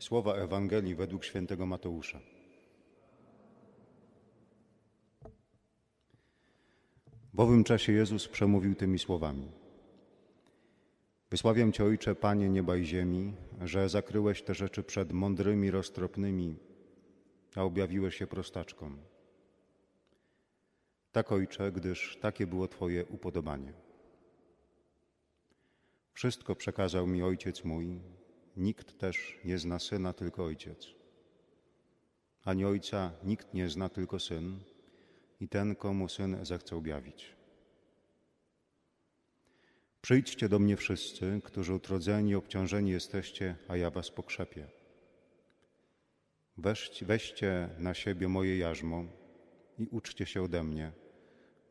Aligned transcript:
Słowa 0.00 0.34
Ewangelii 0.34 0.94
według 0.94 1.24
świętego 1.24 1.66
Mateusza. 1.66 2.20
W 7.34 7.40
owym 7.40 7.64
czasie 7.64 7.92
Jezus 7.92 8.28
przemówił 8.28 8.74
tymi 8.74 8.98
słowami. 8.98 9.52
Wysławiam 11.30 11.72
Cię, 11.72 11.84
Ojcze, 11.84 12.14
Panie 12.14 12.48
nieba 12.48 12.76
i 12.76 12.84
ziemi, 12.84 13.34
że 13.64 13.88
zakryłeś 13.88 14.42
te 14.42 14.54
rzeczy 14.54 14.82
przed 14.82 15.12
mądrymi, 15.12 15.70
roztropnymi, 15.70 16.56
a 17.56 17.62
objawiłeś 17.62 18.16
się 18.16 18.26
prostaczkom. 18.26 18.98
Tak, 21.12 21.32
Ojcze, 21.32 21.72
gdyż 21.72 22.18
takie 22.20 22.46
było 22.46 22.68
Twoje 22.68 23.06
upodobanie. 23.06 23.72
Wszystko 26.12 26.56
przekazał 26.56 27.06
mi 27.06 27.22
Ojciec 27.22 27.64
mój, 27.64 28.00
nikt 28.56 28.98
też 28.98 29.38
nie 29.44 29.58
zna 29.58 29.78
Syna, 29.78 30.12
tylko 30.12 30.44
Ojciec. 30.44 30.86
Ani 32.44 32.64
Ojca 32.64 33.12
nikt 33.24 33.54
nie 33.54 33.68
zna, 33.68 33.88
tylko 33.88 34.18
Syn 34.18 34.60
i 35.40 35.48
ten, 35.48 35.76
komu 35.76 36.08
Syn 36.08 36.44
zechce 36.44 36.76
objawić. 36.76 37.36
Przyjdźcie 40.02 40.48
do 40.48 40.58
mnie 40.58 40.76
wszyscy, 40.76 41.40
którzy 41.44 41.74
utrodzeni 41.74 42.30
i 42.30 42.34
obciążeni 42.34 42.90
jesteście, 42.90 43.56
a 43.68 43.76
ja 43.76 43.90
was 43.90 44.10
pokrzepię. 44.10 44.66
Weźcie, 46.56 47.06
weźcie 47.06 47.68
na 47.78 47.94
siebie 47.94 48.28
moje 48.28 48.58
jarzmo 48.58 49.04
i 49.78 49.86
uczcie 49.90 50.26
się 50.26 50.42
ode 50.42 50.62
mnie, 50.62 50.92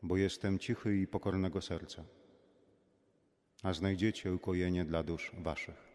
bo 0.02 0.16
jestem 0.16 0.58
cichy 0.58 0.96
i 0.96 1.06
pokornego 1.06 1.60
serca, 1.60 2.04
a 3.62 3.72
znajdziecie 3.72 4.32
ukojenie 4.32 4.84
dla 4.84 5.02
dusz 5.02 5.32
waszych. 5.38 5.89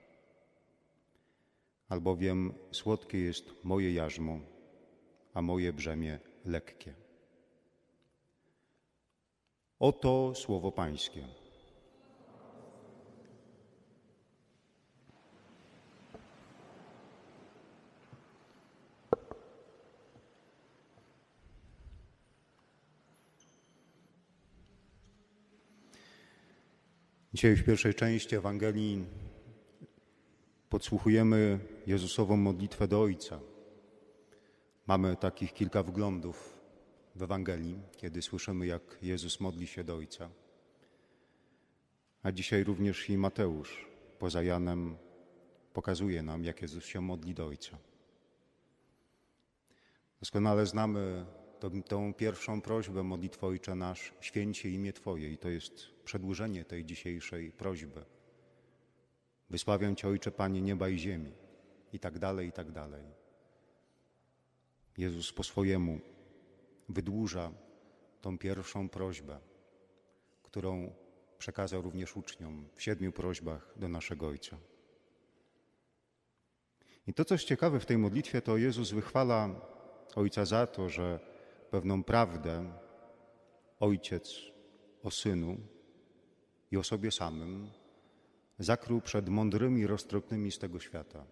Albowiem 1.90 2.54
słodkie 2.72 3.20
jest 3.20 3.64
moje 3.64 3.94
jarzmo, 3.94 4.40
a 5.34 5.42
moje 5.42 5.74
brzemię 5.74 6.20
lekkie. 6.46 6.94
Oto 9.80 10.36
słowo 10.36 10.72
Pańskie. 10.72 11.28
Dzisiaj 27.34 27.56
w 27.56 27.66
pierwszej 27.66 27.94
części 27.94 28.36
Ewangelii 28.36 29.06
podsłuchujemy 30.76 31.60
Jezusową 31.88 32.38
modlitwę 32.38 32.88
do 32.88 33.02
Ojca. 33.02 33.40
Mamy 34.88 35.16
takich 35.16 35.54
kilka 35.54 35.84
wglądów 35.84 36.58
w 37.16 37.24
Ewangelii, 37.24 37.80
kiedy 37.98 38.22
słyszymy, 38.22 38.66
jak 38.66 38.82
Jezus 39.02 39.40
modli 39.40 39.68
się 39.68 39.84
do 39.84 39.96
Ojca. 39.96 40.30
A 42.24 42.32
dzisiaj 42.32 42.64
również 42.64 43.10
i 43.10 43.18
Mateusz 43.18 43.86
poza 44.20 44.44
Janem 44.44 44.98
pokazuje 45.74 46.24
nam, 46.24 46.44
jak 46.44 46.62
Jezus 46.62 46.86
się 46.86 47.02
modli 47.02 47.34
do 47.34 47.48
Ojca. 47.48 47.78
Doskonale 50.20 50.66
znamy 50.66 51.26
tą, 51.60 51.84
tą 51.84 52.14
pierwszą 52.14 52.62
prośbę 52.62 53.04
modlitwę 53.04 53.48
Ojcze 53.48 53.76
nasz, 53.76 54.14
święcie 54.22 54.70
imię 54.70 54.94
Twoje 54.94 55.30
i 55.32 55.38
to 55.38 55.50
jest 55.50 55.74
przedłużenie 56.06 56.66
tej 56.66 56.86
dzisiejszej 56.86 57.52
prośby. 57.52 58.15
Wysławiam 59.50 59.96
Cię 59.96 60.08
Ojcze 60.08 60.32
Panie 60.32 60.62
nieba 60.62 60.90
i 60.90 60.98
ziemi 60.98 61.32
i 61.94 62.00
tak 62.00 62.20
dalej, 62.20 62.48
i 62.48 62.52
tak 62.52 62.72
dalej. 62.72 63.04
Jezus 64.98 65.34
po 65.34 65.44
swojemu 65.44 66.00
wydłuża 66.90 67.52
tą 68.22 68.38
pierwszą 68.38 68.90
prośbę, 68.90 69.40
którą 70.44 70.94
przekazał 71.38 71.82
również 71.82 72.18
uczniom 72.18 72.70
w 72.76 72.82
siedmiu 72.82 73.12
prośbach 73.12 73.74
do 73.76 73.88
naszego 73.88 74.28
Ojca. 74.28 74.58
I 77.08 77.14
to, 77.14 77.26
coś 77.26 77.44
ciekawe 77.44 77.80
w 77.80 77.86
tej 77.86 77.98
modlitwie, 77.98 78.42
to 78.42 78.58
Jezus 78.58 78.92
wychwala 78.92 79.62
Ojca 80.16 80.46
za 80.46 80.68
to, 80.68 80.90
że 80.90 81.20
pewną 81.72 82.04
prawdę 82.04 82.74
Ojciec 83.80 84.42
o 85.04 85.12
Synu 85.12 85.58
i 86.72 86.78
o 86.78 86.84
sobie 86.84 87.12
samym 87.12 87.70
zakrył 88.60 89.02
przed 89.02 89.30
mądrymi, 89.30 89.88
roztropnymi 89.88 90.52
z 90.52 90.60
tego 90.60 90.80
świata, 90.80 91.26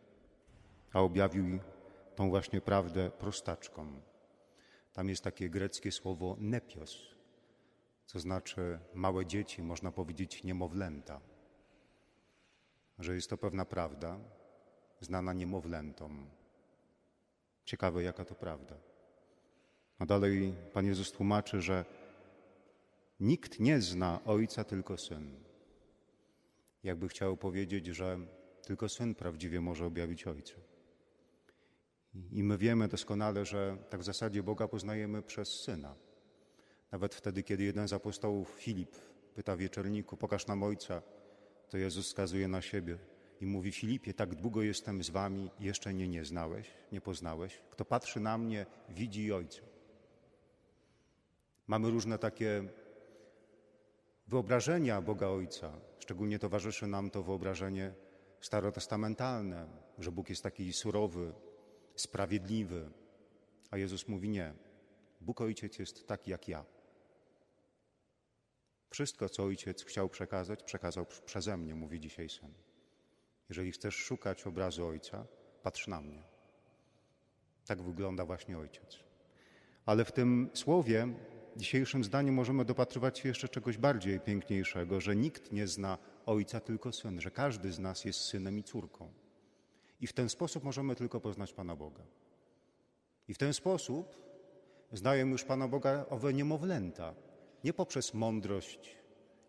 a 0.94 1.02
objawił 1.02 1.60
tą 2.16 2.30
właśnie 2.30 2.62
prawdę 2.62 3.12
prostaczkom. 3.12 4.02
Tam 4.94 5.10
jest 5.10 5.24
takie 5.24 5.50
greckie 5.50 5.92
słowo 5.92 6.36
nepios, 6.40 6.98
co 8.06 8.20
znaczy 8.20 8.80
małe 8.94 9.26
dzieci, 9.26 9.64
można 9.64 9.92
powiedzieć 9.92 10.44
niemowlęta. 10.44 11.22
Że 13.00 13.16
jest 13.16 13.30
to 13.30 13.38
pewna 13.38 13.66
prawda, 13.66 14.20
znana 15.00 15.34
niemowlętom. 15.34 16.30
Ciekawe, 17.66 18.04
jaka 18.04 18.26
to 18.26 18.36
prawda. 18.36 18.76
A 20.00 20.06
dalej 20.06 20.54
Pan 20.74 20.86
Jezus 20.86 21.12
tłumaczy, 21.12 21.62
że 21.62 21.86
nikt 23.20 23.60
nie 23.60 23.82
zna 23.82 24.20
Ojca, 24.26 24.64
tylko 24.64 24.98
Syn. 24.98 25.53
Jakby 26.84 27.08
chciał 27.08 27.38
powiedzieć, 27.38 27.86
że 27.86 28.20
tylko 28.66 28.90
Syn 28.90 29.16
prawdziwie 29.16 29.62
może 29.62 29.86
objawić 29.86 30.28
Ojca. 30.28 30.56
I 32.32 32.44
my 32.44 32.58
wiemy 32.58 32.88
doskonale, 32.88 33.46
że 33.46 33.78
tak 33.90 34.02
w 34.02 34.04
zasadzie 34.04 34.44
Boga 34.44 34.68
poznajemy 34.68 35.22
przez 35.22 35.50
Syna. 35.50 35.96
Nawet 36.92 37.16
wtedy, 37.16 37.44
kiedy 37.44 37.64
jeden 37.64 37.88
z 37.88 37.94
apostołów, 37.94 38.50
Filip, 38.50 38.96
pyta 39.36 39.58
wieczerniku, 39.58 40.18
pokaż 40.18 40.48
nam 40.48 40.64
Ojca, 40.64 41.02
to 41.70 41.78
Jezus 41.78 42.06
wskazuje 42.06 42.48
na 42.48 42.62
siebie 42.62 42.98
i 43.42 43.46
mówi, 43.46 43.72
Filipie, 43.72 44.14
tak 44.14 44.36
długo 44.36 44.62
jestem 44.62 45.04
z 45.04 45.10
wami, 45.10 45.52
jeszcze 45.60 45.94
mnie 45.94 46.08
nie 46.08 46.26
znałeś, 46.26 46.68
nie 46.92 47.02
poznałeś. 47.02 47.62
Kto 47.70 47.86
patrzy 47.86 48.20
na 48.20 48.38
mnie, 48.38 48.66
widzi 48.90 49.34
Ojca. 49.34 49.62
Mamy 51.68 51.90
różne 51.90 52.18
takie 52.18 52.64
wyobrażenia 54.28 55.02
Boga 55.02 55.28
Ojca. 55.28 55.72
Szczególnie 56.00 56.40
towarzyszy 56.40 56.88
nam 56.88 57.10
to 57.10 57.24
wyobrażenie 57.24 57.94
starotestamentalne, 58.42 59.68
że 59.98 60.12
Bóg 60.12 60.30
jest 60.30 60.44
taki 60.44 60.74
surowy, 60.74 61.34
sprawiedliwy. 61.96 62.92
A 63.72 63.78
Jezus 63.78 64.08
mówi 64.08 64.30
nie. 64.30 64.54
Bóg 65.22 65.42
Ojciec 65.42 65.80
jest 65.80 66.08
taki 66.08 66.32
jak 66.32 66.48
ja. 66.48 66.66
Wszystko, 68.90 69.30
co 69.30 69.44
Ojciec 69.44 69.84
chciał 69.84 70.10
przekazać, 70.10 70.64
przekazał 70.64 71.06
przeze 71.26 71.58
mnie, 71.58 71.76
mówi 71.76 72.00
dzisiaj 72.00 72.30
Syn. 72.30 72.54
Jeżeli 73.50 73.72
chcesz 73.72 73.96
szukać 73.96 74.48
obrazu 74.48 74.88
Ojca, 74.88 75.26
patrz 75.64 75.88
na 75.88 76.02
mnie. 76.02 76.24
Tak 77.66 77.82
wygląda 77.82 78.26
właśnie 78.26 78.58
Ojciec. 78.58 79.00
Ale 79.86 80.06
w 80.06 80.12
tym 80.12 80.50
słowie 80.54 81.08
dzisiejszym 81.58 82.04
zdaniem 82.04 82.36
możemy 82.36 82.66
dopatrywać 82.66 83.20
się 83.20 83.30
jeszcze 83.30 83.50
czegoś 83.50 83.78
bardziej 83.78 84.20
piękniejszego, 84.20 85.02
że 85.02 85.16
nikt 85.16 85.52
nie 85.52 85.68
zna 85.68 85.98
Ojca, 86.26 86.60
tylko 86.60 86.92
Syn, 86.92 87.22
że 87.22 87.32
każdy 87.32 87.72
z 87.72 87.80
nas 87.80 88.06
jest 88.06 88.20
synem 88.20 88.60
i 88.60 88.64
córką. 88.64 89.14
I 90.02 90.08
w 90.08 90.14
ten 90.14 90.30
sposób 90.30 90.64
możemy 90.64 90.96
tylko 90.96 91.20
poznać 91.20 91.54
Pana 91.54 91.76
Boga. 91.76 92.04
I 93.28 93.34
w 93.34 93.38
ten 93.38 93.54
sposób 93.54 94.18
znają 94.92 95.28
już 95.28 95.44
Pana 95.44 95.68
Boga 95.68 96.06
owe 96.10 96.34
niemowlęta, 96.34 97.16
nie 97.64 97.74
poprzez 97.74 98.14
mądrość 98.14 98.98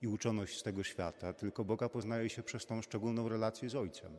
i 0.02 0.08
uczoność 0.08 0.58
z 0.58 0.62
tego 0.62 0.82
świata, 0.82 1.32
tylko 1.32 1.64
Boga 1.64 1.88
poznaje 1.88 2.30
się 2.30 2.42
przez 2.42 2.66
tą 2.66 2.82
szczególną 2.82 3.28
relację 3.28 3.68
z 3.68 3.74
Ojcem. 3.74 4.16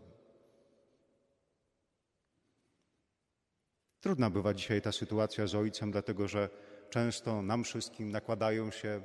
Trudna 4.02 4.29
bywa 4.29 4.53
dzisiaj 4.53 4.81
ta 4.81 4.91
sytuacja 4.91 5.47
z 5.47 5.55
Ojcem, 5.55 5.91
dlatego 5.91 6.28
że 6.28 6.49
często 6.96 7.42
nam 7.42 7.64
wszystkim 7.64 8.12
nakładają 8.12 8.72
się 8.72 9.02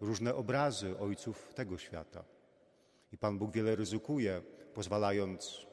różne 0.00 0.34
obrazy 0.34 0.98
ojców 0.98 1.54
tego 1.54 1.78
świata. 1.78 2.24
I 3.12 3.18
Pan 3.18 3.38
Bóg 3.38 3.52
wiele 3.52 3.76
ryzykuje, 3.76 4.42
pozwalając, 4.74 5.66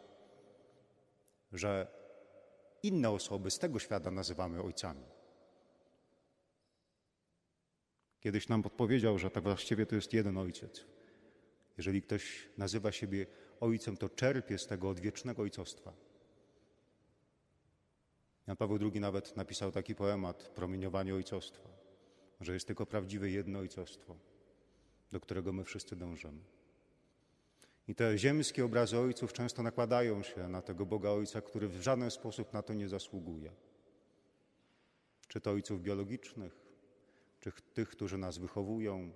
że 1.54 1.88
inne 2.84 3.10
osoby 3.10 3.52
z 3.52 3.60
tego 3.60 3.80
świata 3.80 4.12
nazywamy 4.12 4.64
ojcami. 4.64 5.06
Kiedyś 8.20 8.50
nam 8.50 8.64
podpowiedział, 8.64 9.18
że 9.18 9.32
tak 9.32 9.44
właściwie 9.44 9.86
to 9.86 9.96
jest 9.96 10.14
jeden 10.14 10.38
ojciec. 10.38 10.86
Jeżeli 11.78 12.02
ktoś 12.02 12.50
nazywa 12.58 12.92
siebie 12.92 13.26
ojcem, 13.60 13.98
to 13.98 14.10
czerpie 14.10 14.58
z 14.58 14.68
tego 14.68 14.90
odwiecznego 14.90 15.42
ojcostwa. 15.42 15.94
Jan 18.48 18.58
Paweł 18.58 18.78
II 18.82 19.00
nawet 19.00 19.38
napisał 19.38 19.72
taki 19.72 19.96
poemat 19.96 20.50
Promieniowanie 20.56 21.16
ojcostwa, 21.16 21.70
że 22.42 22.54
jest 22.54 22.68
tylko 22.68 22.86
prawdziwe 22.86 23.30
jedno 23.30 23.60
ojcostwo, 23.60 24.16
do 25.12 25.20
którego 25.20 25.54
my 25.54 25.64
wszyscy 25.64 25.96
dążymy. 25.96 26.42
I 27.88 27.96
te 27.96 28.18
ziemskie 28.18 28.66
obrazy 28.66 29.00
ojców 29.00 29.34
często 29.34 29.64
nakładają 29.64 30.24
się 30.24 30.48
na 30.48 30.62
tego 30.62 30.86
Boga 30.86 31.10
Ojca, 31.10 31.42
który 31.42 31.68
w 31.68 31.82
żaden 31.82 32.12
sposób 32.12 32.54
na 32.54 32.62
to 32.62 32.74
nie 32.74 32.90
zasługuje. 32.90 33.52
Czy 35.28 35.42
to 35.42 35.52
ojców 35.52 35.82
biologicznych, 35.82 36.58
czy 37.40 37.52
tych, 37.74 37.90
którzy 37.90 38.18
nas 38.18 38.38
wychowują, 38.38 39.12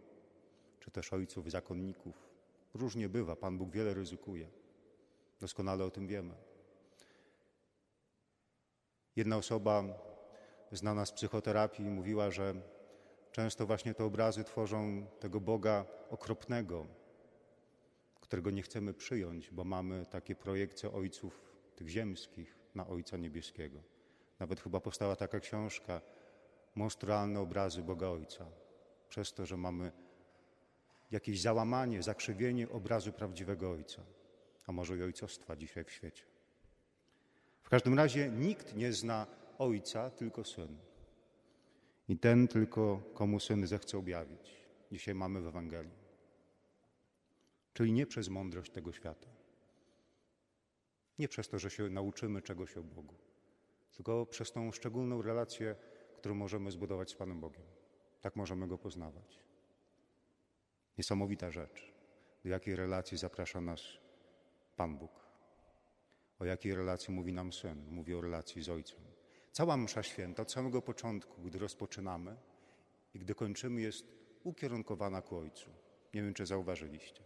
czy 0.79 0.91
też 0.91 1.13
ojców 1.13 1.51
zakonników. 1.51 2.29
Różnie 2.73 3.09
bywa, 3.09 3.35
Pan 3.35 3.57
Bóg 3.57 3.71
wiele 3.71 3.93
ryzykuje. 3.93 4.49
Doskonale 5.39 5.85
o 5.85 5.91
tym 5.91 6.07
wiemy. 6.07 6.33
Jedna 9.15 9.37
osoba 9.37 9.83
znana 10.71 11.05
z 11.05 11.11
psychoterapii 11.11 11.89
mówiła, 11.89 12.31
że 12.31 12.53
często 13.31 13.65
właśnie 13.65 13.93
te 13.93 14.03
obrazy 14.03 14.43
tworzą 14.43 15.07
tego 15.19 15.41
Boga 15.41 15.85
okropnego, 16.09 16.87
którego 18.21 18.51
nie 18.51 18.61
chcemy 18.61 18.93
przyjąć, 18.93 19.51
bo 19.51 19.63
mamy 19.63 20.05
takie 20.05 20.35
projekcje 20.35 20.91
ojców 20.91 21.55
tych 21.75 21.87
ziemskich 21.87 22.55
na 22.75 22.87
Ojca 22.87 23.17
Niebieskiego. 23.17 23.79
Nawet 24.39 24.61
chyba 24.61 24.79
powstała 24.79 25.15
taka 25.15 25.39
książka 25.39 26.01
monstrualne 26.75 27.39
obrazy 27.39 27.83
Boga 27.83 28.07
Ojca, 28.07 28.45
przez 29.09 29.33
to, 29.33 29.45
że 29.45 29.57
mamy 29.57 29.91
jakieś 31.11 31.41
załamanie, 31.41 32.03
zakrzywienie 32.03 32.69
obrazu 32.69 33.13
prawdziwego 33.13 33.71
Ojca, 33.71 34.01
a 34.67 34.71
może 34.71 34.97
i 34.97 35.03
ojcostwa 35.03 35.55
dzisiaj 35.55 35.83
w 35.83 35.91
świecie. 35.91 36.34
W 37.65 37.69
każdym 37.69 37.93
razie 37.93 38.29
nikt 38.29 38.75
nie 38.75 38.93
zna 38.93 39.27
Ojca, 39.57 40.09
tylko 40.09 40.43
Syn. 40.43 40.77
I 42.09 42.17
ten 42.17 42.47
tylko, 42.47 43.01
komu 43.13 43.39
Syn 43.39 43.67
zechce 43.67 43.97
objawić. 43.97 44.51
Dzisiaj 44.91 45.15
mamy 45.15 45.41
w 45.41 45.47
Ewangelii. 45.47 46.05
Czyli 47.73 47.93
nie 47.93 48.05
przez 48.05 48.29
mądrość 48.29 48.71
tego 48.71 48.91
świata. 48.91 49.29
Nie 51.19 51.27
przez 51.27 51.49
to, 51.49 51.59
że 51.59 51.69
się 51.69 51.89
nauczymy 51.89 52.41
czegoś 52.41 52.77
o 52.77 52.83
Bogu, 52.83 53.15
tylko 53.91 54.25
przez 54.25 54.51
tą 54.51 54.71
szczególną 54.71 55.21
relację, 55.21 55.75
którą 56.17 56.35
możemy 56.35 56.71
zbudować 56.71 57.11
z 57.11 57.15
Panem 57.15 57.39
Bogiem. 57.39 57.65
Tak 58.21 58.35
możemy 58.35 58.67
Go 58.67 58.77
poznawać. 58.77 59.39
Niesamowita 60.97 61.51
rzecz. 61.51 61.93
Do 62.43 62.49
jakiej 62.49 62.75
relacji 62.75 63.17
zaprasza 63.17 63.61
nas 63.61 63.81
Pan 64.75 64.97
Bóg? 64.97 65.24
O 66.39 66.45
jakiej 66.45 66.75
relacji 66.75 67.13
mówi 67.13 67.33
nam 67.33 67.53
Syn? 67.53 67.85
Mówi 67.89 68.13
o 68.13 68.21
relacji 68.21 68.63
z 68.63 68.69
Ojcem. 68.69 68.99
Cała 69.51 69.77
msza 69.77 70.03
święta 70.03 70.41
od 70.41 70.51
samego 70.51 70.81
początku, 70.81 71.41
gdy 71.41 71.59
rozpoczynamy 71.59 72.35
i 73.13 73.19
gdy 73.19 73.35
kończymy, 73.35 73.81
jest 73.81 74.05
ukierunkowana 74.43 75.21
ku 75.21 75.37
Ojcu. 75.37 75.69
Nie 76.13 76.21
wiem, 76.21 76.33
czy 76.33 76.45
zauważyliście. 76.45 77.23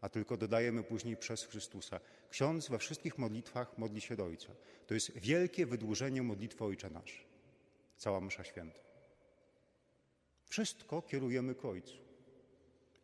A 0.00 0.08
tylko 0.08 0.36
dodajemy 0.36 0.82
później 0.82 1.16
przez 1.16 1.44
Chrystusa. 1.44 2.00
Ksiądz 2.30 2.68
we 2.68 2.78
wszystkich 2.78 3.18
modlitwach 3.18 3.78
modli 3.78 4.00
się 4.00 4.16
do 4.16 4.24
Ojca. 4.24 4.52
To 4.86 4.94
jest 4.94 5.12
wielkie 5.18 5.66
wydłużenie 5.66 6.22
modlitwy 6.22 6.64
Ojcze 6.64 6.90
Nasz. 6.90 7.26
Cała 7.96 8.20
msza 8.20 8.44
święta. 8.44 8.80
Wszystko 10.44 11.02
kierujemy 11.02 11.54
ku 11.54 11.68
Ojcu. 11.68 11.96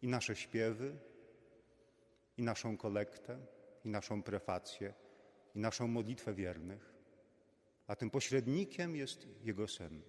I 0.02 0.08
nasze 0.08 0.36
śpiewy, 0.36 0.96
i 2.36 2.42
naszą 2.42 2.76
kolektę, 2.76 3.38
i 3.84 3.88
naszą 3.88 4.22
prefację, 4.22 4.94
i 5.58 5.60
naszą 5.60 5.88
modlitwę 5.88 6.34
wiernych, 6.34 6.94
a 7.86 7.96
tym 7.96 8.10
pośrednikiem 8.10 8.96
jest 8.96 9.26
Jego 9.42 9.68
Syn. 9.68 10.02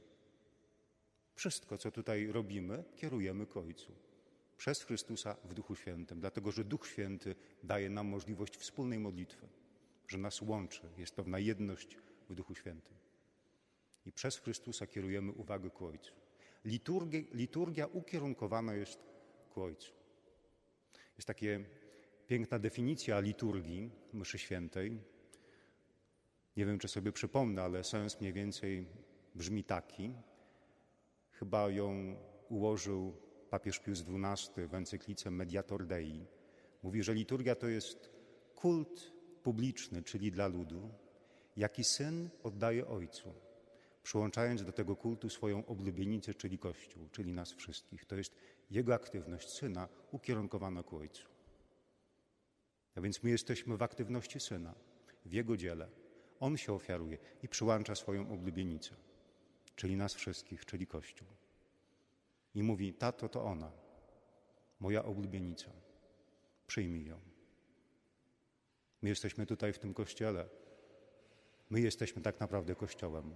Wszystko, 1.36 1.78
co 1.78 1.92
tutaj 1.92 2.28
robimy, 2.28 2.84
kierujemy 2.96 3.46
ku 3.46 3.60
Ojcu 3.60 3.92
przez 4.57 4.84
Chrystusa 4.84 5.36
w 5.44 5.54
Duchu 5.54 5.75
Świętym, 5.75 6.19
dlatego 6.19 6.51
że 6.51 6.63
Duch 6.63 6.88
Święty 6.88 7.36
daje 7.63 7.90
nam 7.90 8.07
możliwość 8.07 8.57
wspólnej 8.57 9.00
modlitwy, 9.00 9.48
że 10.07 10.18
nas 10.18 10.42
łączy, 10.42 10.90
jest 10.98 11.16
pewna 11.16 11.40
jedność 11.40 11.98
w 12.30 12.36
Duchu 12.36 12.56
Świętym. 12.56 12.95
I 14.06 14.12
przez 14.12 14.38
Chrystusa 14.38 14.88
kierujemy 14.88 15.31
uwagę 15.31 15.69
ku 15.69 15.86
Ojcu. 15.86 16.13
Liturgia, 16.66 17.22
liturgia 17.34 17.88
ukierunkowana 17.88 18.74
jest 18.74 19.00
ku 19.50 19.62
Ojcu. 19.62 19.94
Jest 21.18 21.28
taka 21.28 21.45
piękna 22.28 22.60
definicja 22.60 23.19
liturgii 23.19 23.92
mszy 24.13 24.38
świętej. 24.38 25.19
Nie 26.59 26.65
wiem, 26.65 26.79
czy 26.79 26.88
sobie 26.88 27.11
przypomnę, 27.11 27.61
ale 27.63 27.83
sens 27.83 28.21
mniej 28.21 28.33
więcej 28.33 28.88
brzmi 29.35 29.63
taki. 29.63 30.13
Chyba 31.31 31.69
ją 31.69 32.15
ułożył 32.50 33.13
papież 33.50 33.79
Pius 33.79 34.03
XII 34.07 34.67
w 34.67 34.73
encyklice 34.73 35.31
Mediator 35.31 35.85
Dei. 35.85 36.25
Mówi, 36.83 37.03
że 37.03 37.13
liturgia 37.13 37.56
to 37.56 37.67
jest 37.67 38.09
kult 38.56 39.13
publiczny, 39.44 40.03
czyli 40.03 40.31
dla 40.31 40.47
ludu, 40.47 40.89
jaki 41.57 41.83
syn 41.83 42.29
oddaje 42.44 42.88
ojcu, 42.88 43.33
przyłączając 44.03 44.63
do 44.63 44.71
tego 44.71 44.95
kultu 44.95 45.29
swoją 45.29 45.65
oblubienicę, 45.65 46.33
czyli 46.33 46.57
Kościół, 46.57 47.09
czyli 47.11 47.33
nas 47.33 47.53
wszystkich. 47.53 48.06
To 48.06 48.15
jest 48.15 48.35
jego 48.71 48.94
aktywność 48.94 49.50
syna 49.50 49.89
ukierunkowana 50.11 50.83
ku 50.83 50.97
ojcu. 50.97 51.27
A 52.95 53.01
więc 53.01 53.23
my 53.23 53.29
jesteśmy 53.29 53.77
w 53.77 53.81
aktywności 53.81 54.39
syna, 54.39 54.75
w 55.25 55.33
jego 55.33 55.57
dziele. 55.57 56.08
On 56.39 56.57
się 56.57 56.74
ofiaruje 56.74 57.18
i 57.44 57.47
przyłącza 57.47 57.95
swoją 57.95 58.31
oblubienicę, 58.31 58.95
czyli 59.75 59.95
nas 59.95 60.13
wszystkich, 60.13 60.65
czyli 60.65 60.88
Kościół. 60.88 61.27
I 62.56 62.63
mówi: 62.63 62.94
Tato, 62.94 63.30
to 63.30 63.44
ona, 63.44 63.71
moja 64.80 65.03
oblubienica. 65.03 65.71
Przyjmij 66.68 67.06
ją. 67.06 67.19
My 69.01 69.09
jesteśmy 69.09 69.45
tutaj 69.45 69.74
w 69.74 69.80
tym 69.80 69.94
kościele. 69.94 70.50
My 71.69 71.81
jesteśmy 71.81 72.21
tak 72.21 72.39
naprawdę 72.39 72.75
kościołem. 72.75 73.35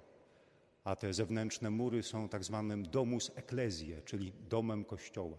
A 0.83 0.95
te 0.95 1.13
zewnętrzne 1.13 1.69
mury 1.69 2.03
są 2.03 2.29
tak 2.29 2.43
zwanym 2.43 2.83
domus 2.83 3.31
ecclesiae, 3.35 4.01
czyli 4.01 4.33
domem 4.49 4.85
kościoła. 4.85 5.37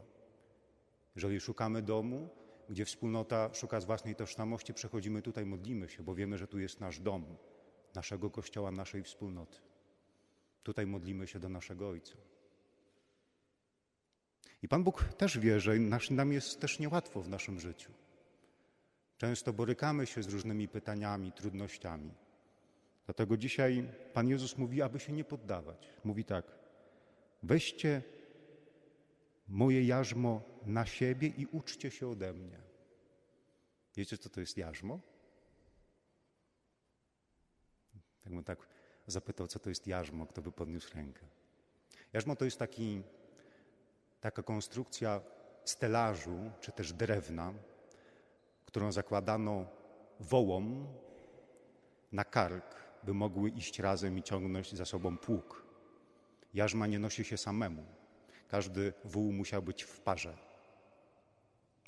Jeżeli 1.17 1.41
szukamy 1.41 1.83
domu, 1.83 2.29
gdzie 2.69 2.85
wspólnota 2.85 3.55
szuka 3.55 3.81
z 3.81 3.85
własnej 3.85 4.15
tożsamości, 4.15 4.75
przechodzimy 4.75 5.23
tutaj, 5.23 5.47
modlimy 5.47 5.89
się, 5.89 6.03
bo 6.03 6.15
wiemy, 6.15 6.39
że 6.39 6.47
tu 6.47 6.59
jest 6.59 6.81
nasz 6.81 7.01
dom, 7.01 7.37
naszego 7.95 8.31
kościoła, 8.31 8.71
naszej 8.71 9.03
wspólnoty. 9.03 9.59
Tutaj 10.63 10.87
modlimy 10.87 11.27
się 11.27 11.39
do 11.39 11.49
naszego 11.49 11.89
Ojca. 11.89 12.17
I 14.63 14.69
Pan 14.69 14.85
Bóg 14.85 15.05
też 15.05 15.39
wie, 15.39 15.61
że 15.61 15.79
nam 16.11 16.33
jest 16.33 16.61
też 16.61 16.79
niełatwo 16.79 17.23
w 17.23 17.29
naszym 17.29 17.61
życiu. 17.61 17.93
Często 19.19 19.53
borykamy 19.53 20.07
się 20.07 20.23
z 20.23 20.29
różnymi 20.29 20.69
pytaniami, 20.69 21.33
trudnościami. 21.33 22.11
Dlatego 23.07 23.37
dzisiaj 23.37 23.89
Pan 24.13 24.29
Jezus 24.29 24.59
mówi, 24.59 24.83
aby 24.83 25.01
się 25.01 25.13
nie 25.13 25.25
poddawać. 25.25 25.89
Mówi 26.05 26.25
tak: 26.25 26.45
weźcie 27.43 28.03
moje 29.49 29.85
jarzmo 29.85 30.43
na 30.67 30.87
siebie 30.87 31.29
i 31.29 31.47
uczcie 31.47 31.91
się 31.91 32.09
ode 32.09 32.33
mnie. 32.33 32.59
Wiecie, 33.97 34.19
co 34.19 34.29
to 34.29 34.41
jest 34.41 34.57
jarzmo? 34.57 35.01
Jakbym 38.25 38.45
tak 38.45 38.59
zapytał, 39.07 39.47
co 39.47 39.59
to 39.59 39.69
jest 39.69 39.87
jarzmo, 39.87 40.27
kto 40.27 40.43
by 40.43 40.53
podniósł 40.53 40.95
rękę. 40.95 41.27
Jarzmo 42.13 42.37
to 42.37 42.45
jest 42.45 42.59
taki 42.59 43.03
taka 44.21 44.43
konstrukcja 44.43 45.21
stelażu 45.65 46.51
czy 46.61 46.73
też 46.73 46.93
drewna, 46.93 47.55
którą 48.67 48.93
zakładano 48.93 49.67
wołom 50.21 50.87
na 52.13 52.25
kark, 52.25 52.85
by 53.03 53.15
mogły 53.15 53.51
iść 53.51 53.79
razem 53.79 54.19
i 54.19 54.23
ciągnąć 54.23 54.73
za 54.73 54.85
sobą 54.85 55.19
pług. 55.19 55.65
Jarzma 56.55 56.87
nie 56.87 56.99
nosi 56.99 57.25
się 57.25 57.37
samemu. 57.37 57.85
Każdy 58.49 58.93
wół 59.05 59.33
musiał 59.33 59.63
być 59.63 59.83
w 59.83 60.01
parze. 60.01 60.37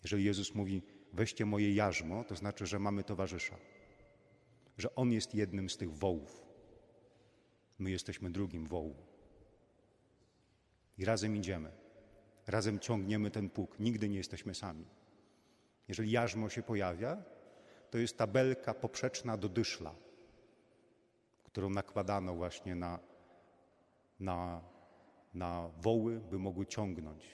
Jeżeli 0.02 0.24
Jezus 0.24 0.54
mówi, 0.54 0.82
weźcie 1.12 1.46
moje 1.46 1.74
jarzmo, 1.74 2.24
to 2.24 2.36
znaczy, 2.36 2.66
że 2.66 2.78
mamy 2.78 3.04
towarzysza, 3.04 3.56
że 4.78 4.94
On 4.94 5.12
jest 5.12 5.34
jednym 5.34 5.70
z 5.70 5.76
tych 5.76 5.92
wołów. 5.92 6.46
My 7.78 7.90
jesteśmy 7.90 8.30
drugim 8.30 8.66
wołu. 8.66 8.96
I 10.98 11.04
razem 11.04 11.36
idziemy. 11.36 11.72
Razem 12.46 12.78
ciągniemy 12.78 13.30
ten 13.30 13.50
pług, 13.50 13.80
nigdy 13.80 14.08
nie 14.08 14.16
jesteśmy 14.16 14.54
sami. 14.54 14.84
Jeżeli 15.88 16.10
jarzmo 16.10 16.48
się 16.48 16.62
pojawia, 16.62 17.22
to 17.90 17.98
jest 17.98 18.16
tabelka 18.16 18.74
poprzeczna 18.74 19.36
do 19.36 19.48
dyszla, 19.48 19.94
którą 21.44 21.70
nakładano 21.70 22.34
właśnie 22.34 22.74
na, 22.74 22.98
na, 24.20 24.60
na 25.34 25.70
woły, 25.80 26.20
by 26.20 26.38
mogły 26.38 26.66
ciągnąć 26.66 27.24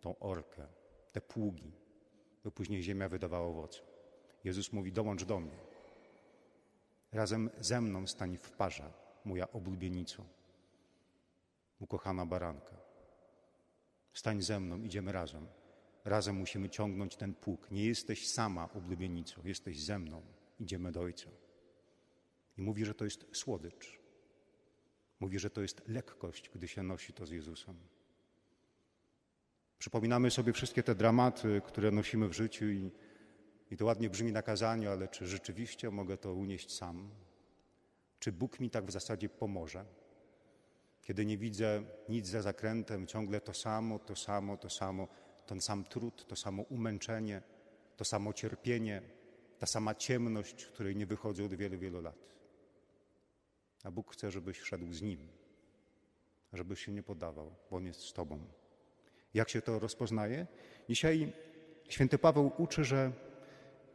tą 0.00 0.18
orkę, 0.18 0.66
te 1.12 1.20
pługi, 1.20 1.72
by 2.44 2.50
później 2.50 2.82
ziemia 2.82 3.08
wydawała 3.08 3.46
owoce. 3.46 3.80
Jezus 4.44 4.72
mówi: 4.72 4.92
Dołącz 4.92 5.24
do 5.24 5.40
mnie. 5.40 5.67
Razem 7.18 7.50
ze 7.60 7.80
mną 7.80 8.06
stań 8.06 8.36
w 8.36 8.50
parze, 8.50 8.92
moja 9.24 9.52
oblubienico, 9.52 10.24
ukochana 11.78 12.26
baranka. 12.26 12.76
Stań 14.12 14.42
ze 14.42 14.60
mną, 14.60 14.82
idziemy 14.82 15.12
razem. 15.12 15.46
razem 16.04 16.36
musimy 16.36 16.70
ciągnąć 16.70 17.16
ten 17.16 17.34
pług. 17.34 17.70
Nie 17.70 17.84
jesteś 17.86 18.30
sama, 18.30 18.72
oblubienico, 18.72 19.40
jesteś 19.44 19.84
ze 19.84 19.98
mną. 19.98 20.22
Idziemy 20.60 20.92
do 20.92 21.00
Ojca. 21.00 21.30
I 22.56 22.62
mówi, 22.62 22.84
że 22.84 22.94
to 22.94 23.04
jest 23.04 23.26
słodycz. 23.32 24.00
Mówi, 25.20 25.38
że 25.38 25.50
to 25.50 25.62
jest 25.62 25.88
lekkość, 25.88 26.50
gdy 26.54 26.68
się 26.68 26.82
nosi 26.82 27.12
to 27.12 27.26
z 27.26 27.30
Jezusem. 27.30 27.76
Przypominamy 29.78 30.30
sobie 30.30 30.52
wszystkie 30.52 30.82
te 30.82 30.94
dramaty, 30.94 31.62
które 31.66 31.90
nosimy 31.90 32.28
w 32.28 32.32
życiu 32.32 32.68
i, 32.68 32.90
i 33.70 33.76
to 33.76 33.84
ładnie 33.84 34.10
brzmi 34.10 34.32
na 34.32 34.42
kazaniu, 34.42 34.90
ale 34.90 35.08
czy 35.08 35.26
rzeczywiście 35.26 35.90
mogę 35.90 36.16
to 36.16 36.32
unieść 36.32 36.72
sam? 36.72 37.10
Czy 38.18 38.32
Bóg 38.32 38.60
mi 38.60 38.70
tak 38.70 38.84
w 38.84 38.90
zasadzie 38.90 39.28
pomoże? 39.28 39.84
Kiedy 41.02 41.26
nie 41.26 41.38
widzę 41.38 41.82
nic 42.08 42.26
za 42.26 42.42
zakrętem, 42.42 43.06
ciągle 43.06 43.40
to 43.40 43.54
samo, 43.54 43.98
to 43.98 44.16
samo, 44.16 44.56
to 44.56 44.70
samo, 44.70 45.08
ten 45.46 45.60
sam 45.60 45.84
trud, 45.84 46.26
to 46.26 46.36
samo 46.36 46.62
umęczenie, 46.62 47.42
to 47.96 48.04
samo 48.04 48.32
cierpienie, 48.32 49.02
ta 49.58 49.66
sama 49.66 49.94
ciemność, 49.94 50.64
której 50.64 50.96
nie 50.96 51.06
wychodzę 51.06 51.44
od 51.44 51.54
wielu, 51.54 51.78
wielu 51.78 52.00
lat. 52.00 52.34
A 53.84 53.90
Bóg 53.90 54.12
chce, 54.12 54.30
żebyś 54.30 54.60
szedł 54.60 54.92
z 54.92 55.02
Nim, 55.02 55.28
żebyś 56.52 56.84
się 56.84 56.92
nie 56.92 57.02
podawał, 57.02 57.54
bo 57.70 57.76
On 57.76 57.86
jest 57.86 58.00
z 58.00 58.12
Tobą. 58.12 58.40
Jak 59.34 59.48
się 59.48 59.62
to 59.62 59.78
rozpoznaje? 59.78 60.46
Dzisiaj 60.88 61.32
święty 61.88 62.18
Paweł 62.18 62.52
uczy, 62.58 62.84
że 62.84 63.12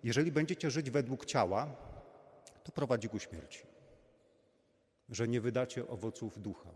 jeżeli 0.03 0.31
będziecie 0.31 0.72
żyć 0.72 0.89
według 0.89 1.25
ciała, 1.25 1.75
to 2.63 2.72
prowadzi 2.72 3.10
ku 3.10 3.19
śmierci. 3.19 3.60
Że 5.10 5.27
nie 5.27 5.41
wydacie 5.41 5.88
owoców 5.88 6.41
ducha. 6.41 6.69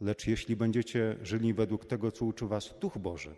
Lecz 0.00 0.26
jeśli 0.26 0.56
będziecie 0.56 1.16
żyli 1.22 1.54
według 1.54 1.84
tego, 1.84 2.12
co 2.12 2.24
uczy 2.24 2.46
was 2.46 2.74
Duch 2.80 2.98
Boży, 2.98 3.34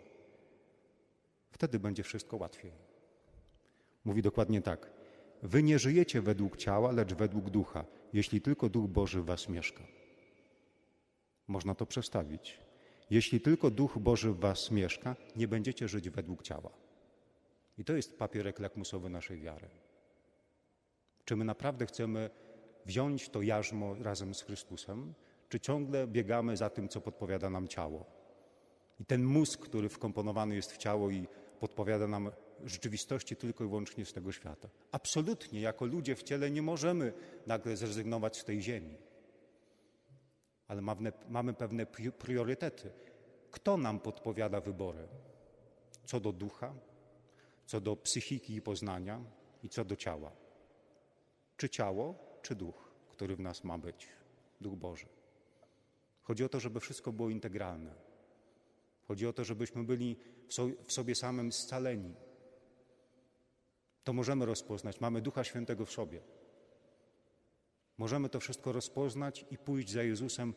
wtedy 1.51 1.79
będzie 1.79 2.03
wszystko 2.03 2.37
łatwiej. 2.37 2.71
Mówi 4.05 4.21
dokładnie 4.21 4.61
tak. 4.61 4.89
Wy 5.43 5.63
nie 5.63 5.79
żyjecie 5.79 6.21
według 6.21 6.57
ciała, 6.57 6.91
lecz 6.91 7.13
według 7.13 7.49
ducha, 7.49 7.85
jeśli 8.13 8.41
tylko 8.41 8.69
Duch 8.69 8.89
Boży 8.89 9.21
w 9.21 9.25
was 9.25 9.49
mieszka. 9.49 9.83
Można 11.47 11.75
to 11.75 11.85
przestawić. 11.85 12.59
Jeśli 13.09 13.41
tylko 13.41 13.71
Duch 13.71 13.97
Boży 13.97 14.31
w 14.31 14.39
was 14.39 14.71
mieszka, 14.71 15.15
nie 15.35 15.47
będziecie 15.47 15.87
żyć 15.87 16.09
według 16.09 16.43
ciała. 16.43 16.80
I 17.77 17.83
to 17.85 17.93
jest 17.93 18.17
papierek 18.17 18.59
lakmusowy 18.59 19.09
naszej 19.09 19.39
wiary. 19.39 19.69
Czy 21.25 21.35
my 21.35 21.45
naprawdę 21.45 21.85
chcemy 21.85 22.29
wziąć 22.85 23.29
to 23.29 23.41
jarzmo 23.41 23.95
razem 23.95 24.35
z 24.35 24.41
Chrystusem, 24.41 25.13
czy 25.49 25.59
ciągle 25.59 26.07
biegamy 26.07 26.57
za 26.57 26.69
tym, 26.69 26.89
co 26.89 27.01
podpowiada 27.01 27.49
nam 27.49 27.67
ciało? 27.67 28.05
I 28.99 29.05
ten 29.05 29.23
mózg, 29.23 29.59
który 29.59 29.89
wkomponowany 29.89 30.55
jest 30.55 30.71
w 30.71 30.77
ciało 30.77 31.09
i 31.09 31.27
podpowiada 31.59 32.07
nam 32.07 32.31
rzeczywistości 32.65 33.35
tylko 33.35 33.63
i 33.63 33.67
wyłącznie 33.67 34.05
z 34.05 34.13
tego 34.13 34.31
świata. 34.31 34.69
Absolutnie, 34.91 35.61
jako 35.61 35.85
ludzie 35.85 36.15
w 36.15 36.23
ciele 36.23 36.51
nie 36.51 36.61
możemy 36.61 37.13
nagle 37.47 37.77
zrezygnować 37.77 38.37
z 38.37 38.43
tej 38.43 38.61
ziemi. 38.61 38.97
Ale 40.67 40.81
mamy, 41.29 41.53
pewne 41.53 41.85
priorytety. 42.19 42.91
Kto 43.51 43.77
nam 43.77 43.99
podpowiada 43.99 44.61
wybory? 44.61 45.07
Co 46.05 46.19
do 46.19 46.31
ducha, 46.31 46.73
co 47.71 47.81
do 47.81 47.95
psychiki 47.95 48.55
i 48.55 48.61
poznania 48.61 49.23
i 49.63 49.69
co 49.69 49.85
do 49.85 49.95
ciała. 49.95 50.31
Czy 51.57 51.69
ciało, 51.69 52.15
czy 52.41 52.55
duch, 52.55 52.91
który 53.09 53.35
w 53.35 53.39
nas 53.39 53.63
ma 53.63 53.77
być, 53.77 54.07
duch 54.61 54.75
Boży. 54.75 55.05
Chodzi 56.21 56.43
o 56.43 56.49
to, 56.49 56.59
żeby 56.59 56.79
wszystko 56.79 57.11
było 57.11 57.29
integralne. 57.29 57.93
Chodzi 59.07 59.27
o 59.27 59.33
to, 59.33 59.43
żebyśmy 59.43 59.83
byli 59.83 60.17
w 60.83 60.93
sobie 60.93 61.15
samym 61.15 61.51
scaleni. 61.51 62.15
To 64.03 64.13
możemy 64.13 64.45
rozpoznać. 64.45 64.99
Mamy 64.99 65.21
Ducha 65.21 65.43
Świętego 65.43 65.85
w 65.85 65.91
sobie. 65.91 66.21
Możemy 67.97 68.29
to 68.29 68.39
wszystko 68.39 68.71
rozpoznać 68.71 69.45
i 69.51 69.57
pójść 69.57 69.89
za 69.89 70.03
Jezusem, 70.03 70.53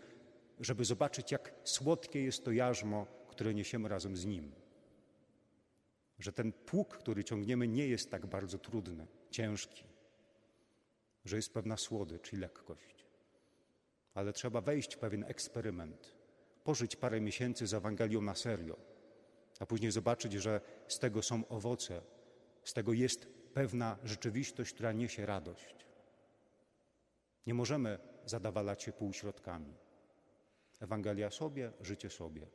żeby 0.61 0.85
zobaczyć, 0.85 1.33
jak 1.33 1.55
słodkie 1.65 2.23
jest 2.23 2.45
to 2.45 2.53
jarzmo, 2.53 3.07
które 3.29 3.55
niesiemy 3.55 3.89
razem 3.89 4.17
z 4.17 4.25
Nim. 4.25 4.64
Że 6.19 6.33
ten 6.33 6.53
pług, 6.53 6.97
który 6.97 7.25
ciągniemy, 7.25 7.69
nie 7.69 7.87
jest 7.87 8.11
tak 8.11 8.27
bardzo 8.27 8.59
trudny, 8.59 9.07
ciężki, 9.31 9.85
że 11.25 11.37
jest 11.37 11.55
pewna 11.55 11.77
słodycz 11.77 12.33
i 12.33 12.37
lekkość. 12.37 13.07
Ale 14.15 14.33
trzeba 14.33 14.61
wejść 14.61 14.95
w 14.95 14.99
pewien 14.99 15.25
eksperyment, 15.25 16.15
pożyć 16.65 16.97
parę 16.97 17.21
miesięcy 17.21 17.67
z 17.67 17.75
Ewangelią 17.75 18.21
na 18.21 18.35
serio, 18.35 18.77
a 19.61 19.67
później 19.67 19.91
zobaczyć, 19.91 20.33
że 20.33 20.61
z 20.89 20.99
tego 20.99 21.23
są 21.23 21.49
owoce, 21.49 22.03
z 22.65 22.73
tego 22.73 22.93
jest 22.93 23.27
pewna 23.55 23.99
rzeczywistość, 24.05 24.73
która 24.73 24.93
niesie 24.93 25.27
radość. 25.27 25.87
Nie 27.47 27.55
możemy 27.55 27.99
zadawalać 28.27 28.83
się 28.83 28.93
półśrodkami. 28.93 29.75
Ewangelia 30.81 31.31
sobie, 31.31 31.73
życie 31.81 32.11
sobie. 32.11 32.47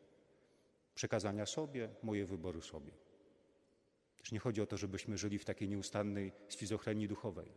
Przekazania 0.95 1.45
sobie, 1.45 1.89
moje 2.03 2.25
wybory 2.25 2.61
sobie. 2.61 2.91
Nie 4.31 4.39
chodzi 4.39 4.61
o 4.61 4.65
to, 4.65 4.77
żebyśmy 4.77 5.17
żyli 5.17 5.39
w 5.39 5.45
takiej 5.45 5.69
nieustannej 5.69 6.31
schizofrenii 6.49 7.07
duchowej. 7.07 7.51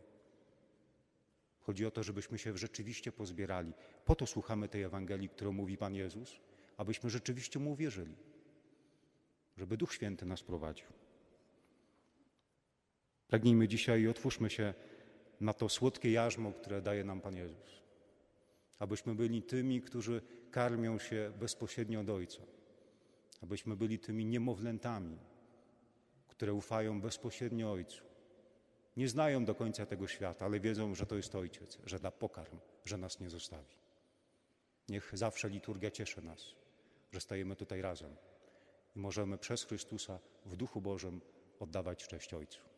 Chodzi 1.59 1.85
o 1.85 1.91
to, 1.91 2.03
żebyśmy 2.03 2.37
się 2.37 2.57
rzeczywiście 2.57 3.11
pozbierali. 3.11 3.73
Po 4.05 4.15
to 4.15 4.27
słuchamy 4.27 4.69
tej 4.69 4.83
Ewangelii, 4.83 5.29
którą 5.29 5.51
mówi 5.51 5.77
Pan 5.77 5.95
Jezus, 5.95 6.39
abyśmy 6.77 7.09
rzeczywiście 7.09 7.59
Mu 7.59 7.71
uwierzyli. 7.71 8.15
Żeby 9.57 9.77
Duch 9.77 9.93
Święty 9.93 10.25
nas 10.25 10.43
prowadził. 10.43 10.87
Pragnijmy 13.27 13.67
dzisiaj 13.67 14.01
i 14.01 14.07
otwórzmy 14.07 14.49
się 14.49 14.73
na 15.41 15.53
to 15.53 15.69
słodkie 15.69 16.11
jarzmo, 16.11 16.51
które 16.51 16.81
daje 16.81 17.03
nam 17.03 17.21
Pan 17.21 17.35
Jezus. 17.35 17.83
Abyśmy 18.79 19.15
byli 19.15 19.43
tymi, 19.43 19.81
którzy 19.81 20.21
karmią 20.51 20.99
się 20.99 21.31
bezpośrednio 21.39 21.99
od 21.99 22.09
Ojca. 22.09 22.43
Abyśmy 23.41 23.75
byli 23.75 23.99
tymi 23.99 24.25
niemowlętami, 24.25 25.17
które 26.27 26.53
ufają 26.53 27.01
bezpośrednio 27.01 27.71
Ojcu. 27.71 28.03
Nie 28.97 29.09
znają 29.09 29.45
do 29.45 29.55
końca 29.55 29.85
tego 29.85 30.07
świata, 30.07 30.45
ale 30.45 30.59
wiedzą, 30.59 30.95
że 30.95 31.05
to 31.05 31.15
jest 31.15 31.35
Ojciec, 31.35 31.77
że 31.85 31.99
da 31.99 32.11
pokarm, 32.11 32.59
że 32.85 32.97
nas 32.97 33.19
nie 33.19 33.29
zostawi. 33.29 33.75
Niech 34.89 35.11
zawsze 35.13 35.49
liturgia 35.49 35.91
cieszy 35.91 36.21
nas, 36.21 36.55
że 37.11 37.21
stajemy 37.21 37.55
tutaj 37.55 37.81
razem 37.81 38.15
i 38.95 38.99
możemy 38.99 39.37
przez 39.37 39.63
Chrystusa 39.63 40.19
w 40.45 40.55
Duchu 40.55 40.81
Bożym 40.81 41.21
oddawać 41.59 42.07
cześć 42.07 42.33
Ojcu. 42.33 42.72